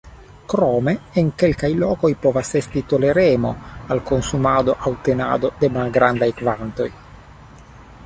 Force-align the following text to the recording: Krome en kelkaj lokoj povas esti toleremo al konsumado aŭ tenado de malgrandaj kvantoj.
Krome 0.51 0.93
en 1.21 1.29
kelkaj 1.43 1.69
lokoj 1.83 2.11
povas 2.23 2.49
esti 2.61 2.83
toleremo 2.95 3.53
al 3.97 4.03
konsumado 4.11 4.77
aŭ 4.81 4.97
tenado 5.09 5.55
de 5.63 5.73
malgrandaj 5.79 6.35
kvantoj. 6.43 6.93